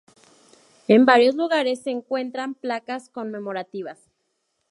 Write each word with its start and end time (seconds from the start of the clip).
En 0.87 1.05
varios 1.05 1.35
lugares 1.35 1.83
se 1.83 1.91
encuentran 1.91 2.55
placas 2.55 3.07
conmemorativas. 3.07 3.99